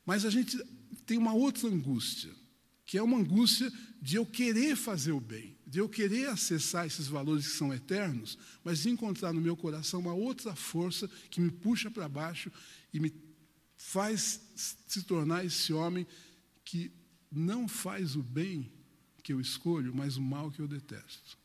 Mas 0.07 0.23
a 0.23 0.29
gente 0.29 0.57
tem 1.05 1.17
uma 1.17 1.33
outra 1.33 1.67
angústia, 1.67 2.31
que 2.85 2.97
é 2.97 3.03
uma 3.03 3.17
angústia 3.17 3.69
de 4.01 4.15
eu 4.15 4.25
querer 4.25 4.77
fazer 4.77 5.11
o 5.11 5.19
bem, 5.19 5.57
de 5.67 5.79
eu 5.79 5.89
querer 5.89 6.29
acessar 6.29 6.87
esses 6.87 7.07
valores 7.07 7.45
que 7.45 7.57
são 7.57 7.73
eternos, 7.73 8.37
mas 8.63 8.85
encontrar 8.85 9.33
no 9.33 9.41
meu 9.41 9.57
coração 9.57 9.99
uma 9.99 10.13
outra 10.13 10.55
força 10.55 11.09
que 11.29 11.41
me 11.41 11.51
puxa 11.51 11.91
para 11.91 12.07
baixo 12.07 12.49
e 12.93 13.01
me 13.01 13.13
faz 13.75 14.39
se 14.55 15.03
tornar 15.03 15.43
esse 15.43 15.73
homem 15.73 16.07
que 16.63 16.89
não 17.29 17.67
faz 17.67 18.15
o 18.15 18.23
bem 18.23 18.71
que 19.21 19.33
eu 19.33 19.41
escolho, 19.41 19.93
mas 19.93 20.15
o 20.15 20.21
mal 20.21 20.49
que 20.49 20.61
eu 20.61 20.69
detesto. 20.69 21.37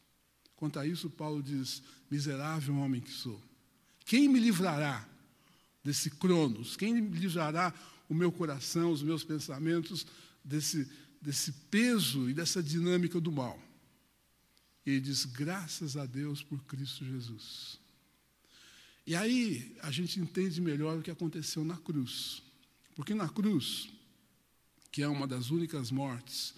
Quanto 0.54 0.78
a 0.78 0.86
isso, 0.86 1.10
Paulo 1.10 1.42
diz: 1.42 1.82
Miserável 2.08 2.76
homem 2.76 3.00
que 3.00 3.10
sou. 3.10 3.42
Quem 4.04 4.28
me 4.28 4.38
livrará 4.38 5.04
desse 5.82 6.10
cronos? 6.10 6.76
Quem 6.76 6.94
me 6.94 7.18
livrará 7.18 7.74
o 8.12 8.14
meu 8.14 8.30
coração, 8.30 8.92
os 8.92 9.02
meus 9.02 9.24
pensamentos 9.24 10.06
desse, 10.44 10.88
desse 11.20 11.50
peso 11.70 12.28
e 12.28 12.34
dessa 12.34 12.62
dinâmica 12.62 13.18
do 13.18 13.32
mal. 13.32 13.58
E 14.84 14.90
ele 14.90 15.00
diz: 15.00 15.24
graças 15.24 15.96
a 15.96 16.04
Deus 16.04 16.42
por 16.42 16.62
Cristo 16.64 17.04
Jesus. 17.04 17.80
E 19.06 19.16
aí 19.16 19.76
a 19.82 19.90
gente 19.90 20.20
entende 20.20 20.60
melhor 20.60 20.98
o 20.98 21.02
que 21.02 21.10
aconteceu 21.10 21.64
na 21.64 21.76
cruz. 21.76 22.42
Porque 22.94 23.14
na 23.14 23.28
cruz, 23.28 23.88
que 24.92 25.02
é 25.02 25.08
uma 25.08 25.26
das 25.26 25.50
únicas 25.50 25.90
mortes 25.90 26.54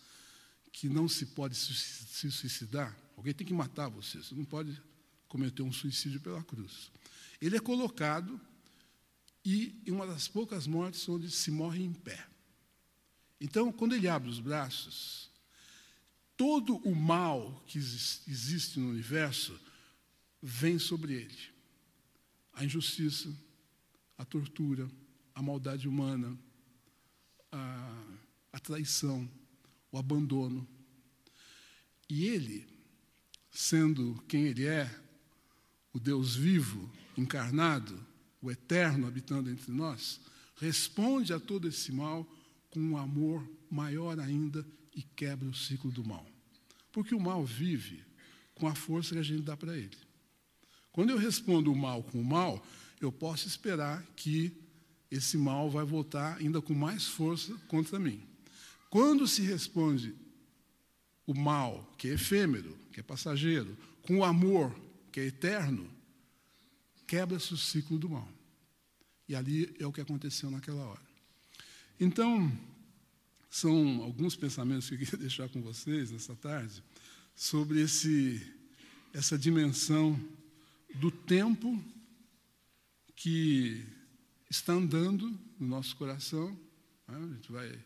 que 0.73 0.89
não 0.89 1.09
se 1.09 1.27
pode 1.27 1.55
se 1.55 2.31
suicidar, 2.33 2.95
alguém 3.17 3.33
tem 3.33 3.47
que 3.47 3.55
matar 3.55 3.89
você, 3.89 4.19
você 4.19 4.35
não 4.35 4.45
pode 4.45 4.77
cometer 5.29 5.63
um 5.63 5.73
suicídio 5.73 6.21
pela 6.21 6.43
cruz. 6.43 6.91
Ele 7.41 7.57
é 7.57 7.61
colocado 7.61 8.41
e 9.45 9.91
uma 9.91 10.07
das 10.07 10.27
poucas 10.27 10.67
mortes 10.67 11.07
onde 11.09 11.31
se 11.31 11.51
morre 11.51 11.83
em 11.83 11.93
pé. 11.93 12.27
Então, 13.41 13.71
quando 13.71 13.95
ele 13.95 14.09
abre 14.09 14.31
os 14.31 14.41
braços, 14.41 15.31
todo 16.37 16.77
o 16.79 16.95
mal 16.95 17.63
que 17.67 17.79
existe 17.79 18.81
no 18.81 18.89
universo 18.89 19.61
vem 20.41 20.79
sobre 20.79 21.15
ele. 21.15 21.39
A 22.55 22.65
injustiça, 22.65 23.35
a 24.17 24.25
tortura, 24.25 24.89
a 25.35 25.43
maldade 25.43 25.87
humana, 25.87 26.39
a, 27.53 28.05
a 28.53 28.59
traição, 28.61 29.29
o 29.93 29.99
abandono. 29.99 30.67
E 32.09 32.27
ele, 32.27 32.67
sendo 33.51 34.23
quem 34.27 34.45
ele 34.45 34.67
é, 34.67 34.89
o 35.93 36.01
Deus 36.01 36.35
vivo, 36.35 36.91
encarnado, 37.17 38.14
o 38.45 38.51
eterno 38.51 39.07
habitando 39.07 39.49
entre 39.49 39.73
nós, 39.73 40.21
responde 40.57 41.33
a 41.33 41.41
todo 41.41 41.67
esse 41.67 41.91
mal 41.91 42.31
com 42.71 42.79
um 42.79 42.99
amor 42.99 43.43
maior 43.71 44.21
ainda 44.21 44.67
e 44.95 45.03
quebra 45.03 45.49
o 45.49 45.55
ciclo 45.55 45.91
do 45.91 46.05
mal. 46.05 46.27
Porque 46.93 47.15
o 47.15 47.21
mal 47.21 47.43
vive 47.43 48.05
com 48.55 48.69
a 48.69 48.75
força 48.75 49.15
que 49.15 49.21
a 49.21 49.25
gente 49.25 49.43
dá 49.43 49.57
para 49.57 49.75
ele. 49.77 49.97
Quando 50.93 51.11
eu 51.11 51.17
respondo 51.17 51.73
o 51.73 51.77
mal 51.77 52.03
com 52.03 52.21
o 52.21 52.25
mal, 52.25 52.65
eu 53.01 53.11
posso 53.11 53.49
esperar 53.49 54.05
que 54.15 54.53
esse 55.11 55.39
mal 55.39 55.71
vai 55.71 55.85
voltar 55.85 56.37
ainda 56.37 56.61
com 56.61 56.75
mais 56.75 57.07
força 57.07 57.55
contra 57.67 57.99
mim. 57.99 58.23
Quando 58.91 59.27
se 59.27 59.41
responde 59.41 60.15
o 61.27 61.33
mal, 61.35 61.91
que 61.97 62.09
é 62.09 62.13
efêmero, 62.13 62.77
que 62.93 63.01
é 63.01 63.03
passageiro, 63.03 63.75
com 64.03 64.19
o 64.19 64.25
amor, 64.25 64.79
que 65.11 65.21
é 65.21 65.25
eterno, 65.25 65.91
quebra-se 67.07 67.55
o 67.55 67.57
ciclo 67.57 67.99
do 67.99 68.11
mal. 68.11 68.34
E 69.29 69.35
ali 69.35 69.75
é 69.79 69.87
o 69.87 69.93
que 69.93 70.01
aconteceu 70.01 70.51
naquela 70.51 70.85
hora. 70.85 71.03
Então, 71.99 72.53
são 73.49 74.03
alguns 74.03 74.35
pensamentos 74.35 74.89
que 74.89 74.95
eu 74.95 74.99
queria 74.99 75.19
deixar 75.21 75.49
com 75.49 75.63
vocês 75.63 76.11
nessa 76.11 76.35
tarde 76.35 76.83
sobre 77.35 77.81
esse, 77.81 78.45
essa 79.13 79.39
dimensão 79.39 80.19
do 80.95 81.11
tempo 81.11 81.83
que 83.17 83.85
está 84.51 84.73
andando 84.73 85.29
no 85.59 85.67
nosso 85.67 85.97
coração. 85.97 86.51
Né? 87.09 87.17
A 87.17 87.35
gente 87.35 87.51
vai, 87.51 87.79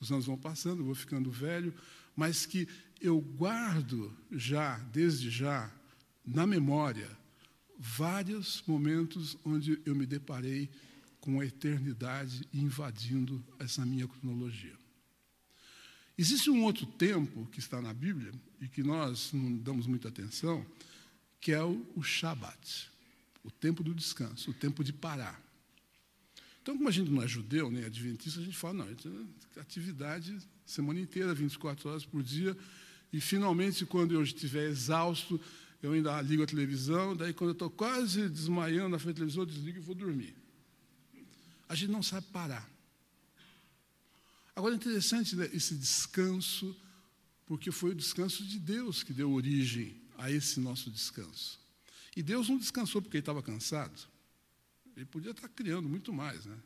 os 0.00 0.10
anos 0.10 0.26
vão 0.26 0.36
passando, 0.36 0.80
eu 0.80 0.86
vou 0.86 0.94
ficando 0.94 1.30
velho, 1.30 1.74
mas 2.16 2.46
que 2.46 2.68
eu 3.00 3.20
guardo 3.20 4.16
já, 4.30 4.78
desde 4.92 5.30
já, 5.30 5.72
na 6.24 6.46
memória, 6.46 7.10
vários 7.82 8.62
momentos 8.66 9.38
onde 9.42 9.80
eu 9.86 9.94
me 9.94 10.04
deparei 10.04 10.68
com 11.18 11.40
a 11.40 11.46
eternidade 11.46 12.46
invadindo 12.52 13.42
essa 13.58 13.86
minha 13.86 14.06
cronologia. 14.06 14.78
Existe 16.16 16.50
um 16.50 16.62
outro 16.64 16.84
tempo 16.84 17.46
que 17.46 17.58
está 17.58 17.80
na 17.80 17.94
Bíblia 17.94 18.32
e 18.60 18.68
que 18.68 18.82
nós 18.82 19.32
não 19.32 19.56
damos 19.56 19.86
muita 19.86 20.08
atenção, 20.08 20.64
que 21.40 21.52
é 21.52 21.64
o, 21.64 21.86
o 21.96 22.02
Shabat, 22.02 22.90
o 23.42 23.50
tempo 23.50 23.82
do 23.82 23.94
descanso, 23.94 24.50
o 24.50 24.54
tempo 24.54 24.84
de 24.84 24.92
parar. 24.92 25.42
Então, 26.60 26.76
como 26.76 26.86
a 26.86 26.92
gente 26.92 27.10
não 27.10 27.22
é 27.22 27.28
judeu 27.28 27.70
nem 27.70 27.84
adventista, 27.84 28.40
a 28.40 28.44
gente 28.44 28.58
fala, 28.58 28.84
não, 28.84 29.26
atividade 29.58 30.36
semana 30.66 31.00
inteira, 31.00 31.32
24 31.32 31.88
horas 31.88 32.04
por 32.04 32.22
dia, 32.22 32.54
e 33.10 33.20
finalmente, 33.22 33.86
quando 33.86 34.12
eu 34.12 34.22
estiver 34.22 34.68
exausto, 34.68 35.40
eu 35.82 35.92
ainda 35.92 36.20
ligo 36.20 36.42
a 36.42 36.46
televisão, 36.46 37.16
daí 37.16 37.32
quando 37.32 37.50
eu 37.50 37.54
estou 37.54 37.70
quase 37.70 38.28
desmaiando 38.28 38.90
na 38.90 38.98
frente 38.98 39.14
da 39.14 39.20
televisão, 39.20 39.42
eu 39.42 39.46
desligo 39.46 39.78
e 39.78 39.82
vou 39.82 39.94
dormir. 39.94 40.36
A 41.68 41.74
gente 41.74 41.90
não 41.90 42.02
sabe 42.02 42.26
parar. 42.26 42.68
Agora 44.54 44.74
é 44.74 44.76
interessante 44.76 45.34
né, 45.36 45.48
esse 45.54 45.74
descanso, 45.74 46.76
porque 47.46 47.70
foi 47.70 47.92
o 47.92 47.94
descanso 47.94 48.44
de 48.44 48.58
Deus 48.58 49.02
que 49.02 49.12
deu 49.12 49.32
origem 49.32 49.96
a 50.18 50.30
esse 50.30 50.60
nosso 50.60 50.90
descanso. 50.90 51.58
E 52.14 52.22
Deus 52.22 52.48
não 52.48 52.58
descansou 52.58 53.00
porque 53.00 53.16
ele 53.16 53.22
estava 53.22 53.42
cansado. 53.42 53.98
Ele 54.94 55.06
podia 55.06 55.30
estar 55.30 55.48
criando 55.48 55.88
muito 55.88 56.12
mais, 56.12 56.44
né? 56.44 56.58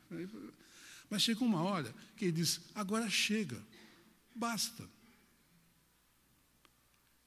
Mas 1.09 1.23
chega 1.23 1.45
uma 1.45 1.63
hora 1.63 1.95
que 2.17 2.25
ele 2.25 2.33
diz: 2.33 2.61
agora 2.75 3.09
chega, 3.09 3.63
basta. 4.35 4.89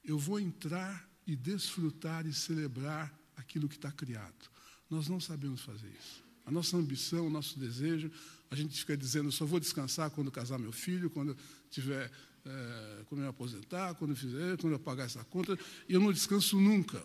eu 0.04 0.18
vou 0.18 0.38
entrar 0.38 1.07
e 1.28 1.36
desfrutar 1.36 2.26
e 2.26 2.32
celebrar 2.32 3.12
aquilo 3.36 3.68
que 3.68 3.76
está 3.76 3.92
criado. 3.92 4.50
Nós 4.88 5.08
não 5.08 5.20
sabemos 5.20 5.60
fazer 5.60 5.88
isso. 5.88 6.24
A 6.46 6.50
nossa 6.50 6.74
ambição, 6.74 7.26
o 7.26 7.30
nosso 7.30 7.58
desejo, 7.58 8.10
a 8.50 8.56
gente 8.56 8.78
fica 8.78 8.96
dizendo, 8.96 9.30
só 9.30 9.44
vou 9.44 9.60
descansar 9.60 10.10
quando 10.10 10.32
casar 10.32 10.58
meu 10.58 10.72
filho, 10.72 11.10
quando 11.10 11.36
tiver, 11.68 12.10
é, 12.46 13.04
quando 13.04 13.20
eu 13.22 13.28
aposentar, 13.28 13.94
quando 13.96 14.12
eu 14.12 14.16
fizer, 14.16 14.56
quando 14.56 14.72
eu 14.72 14.78
pagar 14.78 15.04
essa 15.04 15.22
conta, 15.24 15.58
e 15.86 15.92
eu 15.92 16.00
não 16.00 16.10
descanso 16.10 16.58
nunca. 16.58 17.04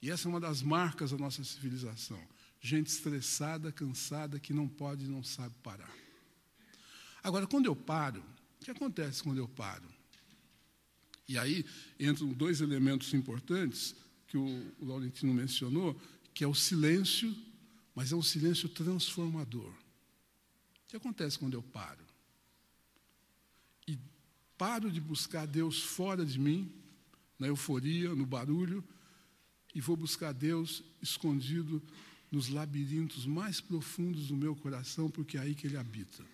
E 0.00 0.08
essa 0.08 0.28
é 0.28 0.30
uma 0.30 0.38
das 0.38 0.62
marcas 0.62 1.10
da 1.10 1.18
nossa 1.18 1.42
civilização. 1.42 2.22
Gente 2.60 2.86
estressada, 2.86 3.72
cansada, 3.72 4.38
que 4.38 4.52
não 4.52 4.68
pode 4.68 5.06
e 5.06 5.08
não 5.08 5.24
sabe 5.24 5.52
parar. 5.64 5.92
Agora, 7.24 7.44
quando 7.44 7.66
eu 7.66 7.74
paro, 7.74 8.24
o 8.60 8.64
que 8.64 8.70
acontece 8.70 9.20
quando 9.20 9.38
eu 9.38 9.48
paro? 9.48 9.93
E 11.26 11.38
aí 11.38 11.64
entram 11.98 12.32
dois 12.32 12.60
elementos 12.60 13.12
importantes 13.14 13.94
que 14.26 14.36
o, 14.36 14.72
Laurentino 14.80 15.32
mencionou, 15.32 15.98
que 16.34 16.44
é 16.44 16.46
o 16.46 16.54
silêncio, 16.54 17.34
mas 17.94 18.12
é 18.12 18.16
um 18.16 18.22
silêncio 18.22 18.68
transformador. 18.68 19.70
O 19.70 20.88
que 20.88 20.96
acontece 20.96 21.38
quando 21.38 21.54
eu 21.54 21.62
paro? 21.62 22.04
E 23.86 23.98
paro 24.58 24.90
de 24.90 25.00
buscar 25.00 25.46
Deus 25.46 25.82
fora 25.82 26.24
de 26.26 26.38
mim, 26.38 26.70
na 27.38 27.46
euforia, 27.46 28.14
no 28.14 28.26
barulho, 28.26 28.84
e 29.74 29.80
vou 29.80 29.96
buscar 29.96 30.32
Deus 30.32 30.82
escondido 31.00 31.82
nos 32.30 32.48
labirintos 32.48 33.26
mais 33.26 33.60
profundos 33.60 34.28
do 34.28 34.36
meu 34.36 34.54
coração, 34.56 35.08
porque 35.08 35.36
é 35.36 35.40
aí 35.40 35.54
que 35.54 35.66
Ele 35.66 35.76
habita. 35.76 36.24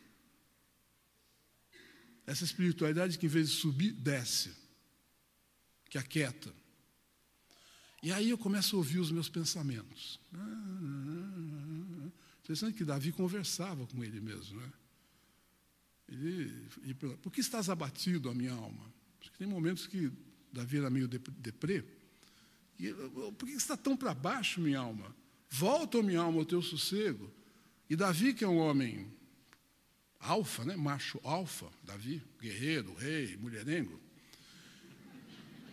Essa 2.27 2.45
espiritualidade 2.45 3.19
que, 3.19 3.27
em 3.27 3.29
vez 3.29 3.51
de 3.51 3.57
subir, 3.57 3.93
desce, 3.93 4.60
que 5.91 5.99
aquieta. 5.99 6.55
E 8.03 8.11
aí 8.13 8.31
eu 8.31 8.39
começo 8.39 8.77
a 8.77 8.79
ouvir 8.79 8.99
os 8.99 9.11
meus 9.11 9.29
pensamentos. 9.29 10.19
Interessante 12.43 12.77
que 12.77 12.85
Davi 12.85 13.13
conversava 13.13 13.87
com 13.87 14.03
ele 14.03 14.21
mesmo. 14.21 14.59
Né? 14.59 14.73
Ele, 16.09 16.69
ele, 16.83 16.95
por 16.95 17.31
que 17.31 17.41
estás 17.41 17.69
abatido, 17.69 18.31
a 18.31 18.35
minha 18.35 18.53
alma? 18.53 18.91
Porque 19.19 19.37
tem 19.37 19.47
momentos 19.47 19.87
que 19.87 20.11
Davi 20.51 20.79
era 20.79 20.89
meio 20.89 21.07
deprê. 21.07 21.85
E, 22.79 22.93
por 23.37 23.47
que 23.47 23.53
está 23.53 23.77
tão 23.77 23.95
para 23.97 24.15
baixo, 24.15 24.61
minha 24.61 24.79
alma? 24.79 25.15
Volta, 25.51 26.03
minha 26.03 26.21
alma, 26.21 26.39
ao 26.39 26.47
teu 26.47 26.63
sossego. 26.63 27.31
E 27.91 27.97
Davi, 27.97 28.33
que 28.33 28.45
é 28.45 28.49
um 28.49 28.59
homem 28.59 29.13
alfa, 30.19 30.65
né? 30.65 30.77
macho 30.77 31.21
alfa, 31.23 31.71
Davi, 31.83 32.23
guerreiro, 32.41 32.95
rei, 32.95 33.37
mulherengo, 33.37 34.01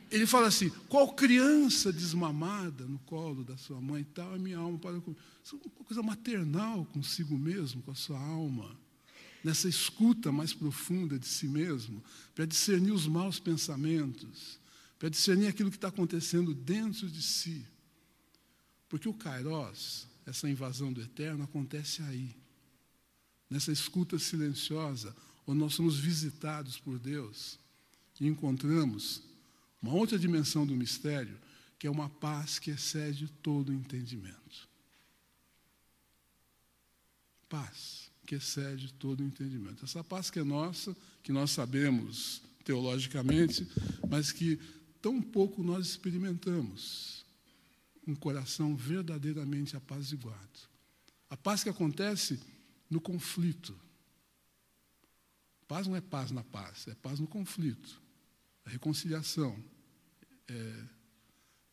ele 0.09 0.25
fala 0.25 0.47
assim: 0.47 0.69
qual 0.87 1.13
criança 1.13 1.91
desmamada 1.91 2.85
no 2.85 2.99
colo 2.99 3.43
da 3.43 3.57
sua 3.57 3.81
mãe 3.81 4.03
tal, 4.03 4.33
a 4.33 4.37
minha 4.37 4.57
alma 4.57 4.77
para. 4.77 4.97
Isso 5.43 5.55
é 5.55 5.67
uma 5.77 5.85
coisa 5.85 6.03
maternal 6.03 6.85
consigo 6.85 7.37
mesmo, 7.37 7.81
com 7.81 7.91
a 7.91 7.95
sua 7.95 8.19
alma. 8.19 8.75
Nessa 9.43 9.69
escuta 9.69 10.31
mais 10.31 10.53
profunda 10.53 11.17
de 11.17 11.27
si 11.27 11.47
mesmo, 11.47 12.03
para 12.35 12.45
discernir 12.45 12.91
os 12.91 13.07
maus 13.07 13.39
pensamentos, 13.39 14.59
para 14.99 15.09
discernir 15.09 15.47
aquilo 15.47 15.69
que 15.69 15.77
está 15.77 15.87
acontecendo 15.87 16.53
dentro 16.53 17.07
de 17.07 17.21
si. 17.21 17.65
Porque 18.89 19.07
o 19.07 19.13
Kairos, 19.13 20.07
essa 20.25 20.49
invasão 20.49 20.91
do 20.91 21.01
eterno, 21.01 21.43
acontece 21.43 22.01
aí, 22.03 22.35
nessa 23.49 23.71
escuta 23.71 24.17
silenciosa, 24.19 25.15
onde 25.45 25.59
nós 25.59 25.75
somos 25.75 25.97
visitados 25.97 26.77
por 26.77 26.99
Deus 26.99 27.57
e 28.19 28.27
encontramos 28.27 29.23
uma 29.81 29.93
outra 29.93 30.17
dimensão 30.17 30.65
do 30.65 30.75
mistério, 30.75 31.39
que 31.77 31.87
é 31.87 31.91
uma 31.91 32.09
paz 32.09 32.59
que 32.59 32.71
excede 32.71 33.27
todo 33.27 33.73
entendimento. 33.73 34.67
Paz 37.47 38.11
que 38.25 38.35
excede 38.35 38.91
todo 38.93 39.23
entendimento. 39.23 39.85
Essa 39.85 40.03
paz 40.03 40.29
que 40.29 40.39
é 40.39 40.43
nossa, 40.43 40.95
que 41.23 41.31
nós 41.31 41.51
sabemos 41.51 42.41
teologicamente, 42.63 43.65
mas 44.09 44.31
que 44.31 44.59
tão 45.01 45.21
pouco 45.21 45.63
nós 45.63 45.87
experimentamos. 45.87 47.25
Um 48.05 48.15
coração 48.15 48.75
verdadeiramente 48.75 49.75
apaziguado. 49.75 50.59
A 51.29 51.37
paz 51.37 51.61
que 51.61 51.69
acontece 51.69 52.39
no 52.89 53.01
conflito. 53.01 53.77
Paz 55.67 55.87
não 55.87 55.95
é 55.95 56.01
paz 56.01 56.31
na 56.31 56.43
paz, 56.43 56.87
é 56.87 56.95
paz 56.95 57.19
no 57.19 57.27
conflito 57.27 58.06
a 58.67 58.69
reconciliação, 58.69 59.57
é, 60.45 60.83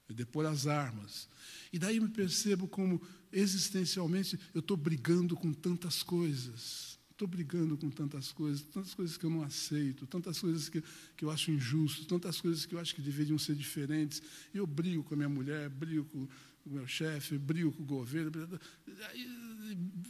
é 0.08 0.12
depor 0.14 0.46
as 0.46 0.68
armas. 0.68 1.28
E 1.72 1.78
daí 1.78 1.98
me 1.98 2.08
percebo 2.08 2.68
como, 2.68 3.02
existencialmente, 3.32 4.38
eu 4.54 4.60
estou 4.60 4.76
brigando 4.76 5.34
com 5.34 5.52
tantas 5.52 6.04
coisas. 6.04 6.96
Estou 7.10 7.26
brigando 7.26 7.76
com 7.76 7.90
tantas 7.90 8.30
coisas, 8.30 8.62
tantas 8.62 8.94
coisas 8.94 9.16
que 9.16 9.26
eu 9.26 9.30
não 9.30 9.42
aceito, 9.42 10.06
tantas 10.06 10.38
coisas 10.38 10.68
que, 10.68 10.82
que 11.16 11.24
eu 11.24 11.30
acho 11.32 11.50
injusto, 11.50 12.04
tantas 12.06 12.40
coisas 12.40 12.64
que 12.64 12.76
eu 12.76 12.78
acho 12.78 12.94
que 12.94 13.02
deveriam 13.02 13.38
ser 13.38 13.56
diferentes. 13.56 14.22
E 14.52 14.58
eu 14.58 14.66
brigo 14.66 15.02
com 15.02 15.14
a 15.14 15.16
minha 15.16 15.28
mulher, 15.28 15.68
brigo 15.68 16.04
com 16.04 16.28
o 16.64 16.70
meu 16.70 16.86
chefe, 16.86 17.36
brigo 17.38 17.72
com 17.72 17.82
o 17.82 17.86
governo, 17.86 18.30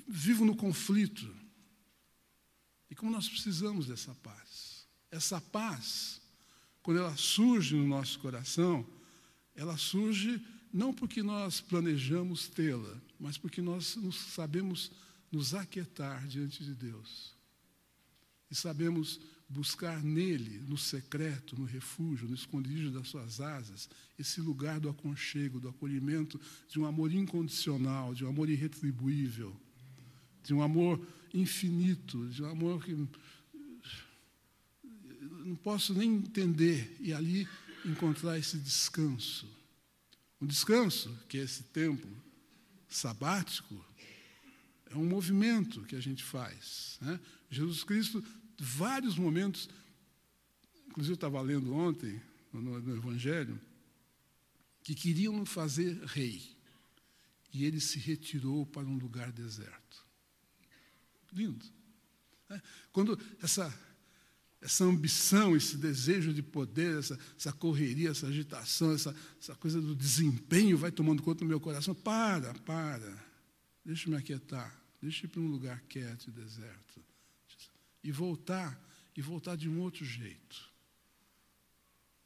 vivo 0.06 0.44
no 0.44 0.54
conflito. 0.54 1.34
E 2.90 2.94
como 2.94 3.10
nós 3.10 3.26
precisamos 3.26 3.86
dessa 3.86 4.14
paz. 4.16 4.86
Essa 5.10 5.40
paz 5.40 6.20
quando 6.84 6.98
ela 6.98 7.16
surge 7.16 7.74
no 7.74 7.88
nosso 7.88 8.18
coração, 8.18 8.86
ela 9.56 9.74
surge 9.78 10.38
não 10.70 10.92
porque 10.92 11.22
nós 11.22 11.58
planejamos 11.58 12.46
tê-la, 12.46 13.00
mas 13.18 13.38
porque 13.38 13.62
nós 13.62 13.96
sabemos 14.34 14.92
nos 15.32 15.54
aquietar 15.54 16.26
diante 16.28 16.62
de 16.62 16.74
Deus. 16.74 17.32
E 18.50 18.54
sabemos 18.54 19.18
buscar 19.48 20.04
nele, 20.04 20.58
no 20.68 20.76
secreto, 20.76 21.58
no 21.58 21.64
refúgio, 21.64 22.28
no 22.28 22.34
esconderijo 22.34 22.90
das 22.90 23.08
suas 23.08 23.40
asas, 23.40 23.88
esse 24.18 24.42
lugar 24.42 24.78
do 24.78 24.90
aconchego, 24.90 25.58
do 25.58 25.70
acolhimento, 25.70 26.38
de 26.68 26.78
um 26.78 26.84
amor 26.84 27.10
incondicional, 27.10 28.12
de 28.12 28.26
um 28.26 28.28
amor 28.28 28.50
irretribuível, 28.50 29.56
de 30.42 30.52
um 30.52 30.60
amor 30.60 31.00
infinito, 31.32 32.28
de 32.28 32.42
um 32.42 32.50
amor 32.50 32.84
que 32.84 32.94
não 35.44 35.56
posso 35.56 35.92
nem 35.92 36.14
entender, 36.14 36.96
e 37.00 37.12
ali 37.12 37.46
encontrar 37.84 38.38
esse 38.38 38.56
descanso. 38.58 39.46
Um 40.40 40.46
descanso, 40.46 41.16
que 41.28 41.38
é 41.38 41.42
esse 41.42 41.62
tempo 41.64 42.08
sabático, 42.88 43.84
é 44.90 44.96
um 44.96 45.04
movimento 45.04 45.82
que 45.82 45.94
a 45.94 46.00
gente 46.00 46.24
faz. 46.24 46.98
Né? 47.00 47.20
Jesus 47.50 47.84
Cristo, 47.84 48.24
vários 48.58 49.16
momentos, 49.16 49.68
inclusive 50.88 51.12
eu 51.12 51.16
estava 51.16 51.40
lendo 51.42 51.74
ontem 51.74 52.20
no, 52.52 52.80
no 52.80 52.96
Evangelho, 52.96 53.60
que 54.82 54.94
queriam 54.94 55.44
fazer 55.44 55.98
rei. 56.04 56.54
E 57.52 57.64
ele 57.64 57.80
se 57.80 57.98
retirou 57.98 58.66
para 58.66 58.86
um 58.86 58.96
lugar 58.96 59.30
deserto. 59.30 60.04
Lindo. 61.32 61.64
Né? 62.48 62.60
Quando 62.92 63.18
essa 63.42 63.72
essa 64.64 64.82
ambição, 64.82 65.54
esse 65.54 65.76
desejo 65.76 66.32
de 66.32 66.42
poder, 66.42 66.98
essa, 66.98 67.18
essa 67.38 67.52
correria, 67.52 68.08
essa 68.08 68.26
agitação, 68.26 68.92
essa, 68.92 69.14
essa 69.38 69.54
coisa 69.56 69.78
do 69.78 69.94
desempenho 69.94 70.78
vai 70.78 70.90
tomando 70.90 71.22
conta 71.22 71.40
do 71.40 71.46
meu 71.46 71.60
coração. 71.60 71.94
Para, 71.94 72.54
para. 72.60 73.22
Deixa 73.84 74.08
eu 74.08 74.12
me 74.12 74.16
aquietar. 74.16 74.74
Deixa 75.02 75.26
ir 75.26 75.28
para 75.28 75.42
um 75.42 75.48
lugar 75.48 75.82
quieto 75.82 76.28
e 76.28 76.30
deserto. 76.30 77.04
E 78.02 78.10
voltar, 78.10 78.82
e 79.14 79.20
voltar 79.20 79.54
de 79.54 79.68
um 79.68 79.80
outro 79.80 80.02
jeito. 80.02 80.72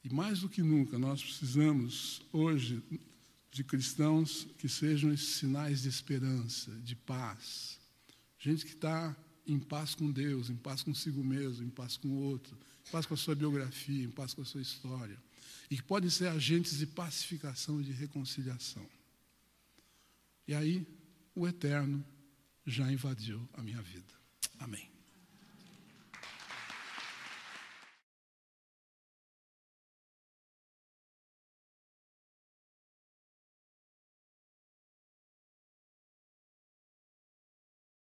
E 0.05 0.09
mais 0.09 0.39
do 0.39 0.49
que 0.49 0.63
nunca, 0.63 0.97
nós 0.97 1.21
precisamos, 1.21 2.23
hoje, 2.33 2.81
de 3.51 3.65
cristãos 3.65 4.47
que 4.59 4.69
sejam 4.69 5.13
esses 5.13 5.39
sinais 5.39 5.83
de 5.83 5.89
esperança, 5.89 6.71
de 6.85 6.95
paz. 6.95 7.81
Gente 8.39 8.65
que 8.65 8.75
está 8.75 9.17
em 9.49 9.59
paz 9.59 9.95
com 9.95 10.11
Deus, 10.11 10.51
em 10.51 10.57
paz 10.57 10.83
consigo 10.83 11.25
mesmo, 11.25 11.65
em 11.65 11.71
paz 11.71 11.97
com 11.97 12.09
o 12.09 12.21
outro, 12.21 12.57
em 12.87 12.91
paz 12.91 13.07
com 13.07 13.15
a 13.15 13.17
sua 13.17 13.35
biografia, 13.35 14.05
em 14.05 14.11
paz 14.11 14.35
com 14.35 14.43
a 14.43 14.45
sua 14.45 14.61
história. 14.61 15.19
E 15.71 15.77
que 15.77 15.83
podem 15.83 16.11
ser 16.11 16.29
agentes 16.29 16.79
de 16.79 16.87
pacificação 16.87 17.81
e 17.81 17.85
de 17.85 17.93
reconciliação. 17.93 18.87
E 20.47 20.55
aí, 20.55 20.87
o 21.35 21.47
eterno 21.47 22.05
já 22.67 22.91
invadiu 22.91 23.47
a 23.55 23.63
minha 23.63 23.81
vida. 23.83 24.13
Amém. 24.59 24.98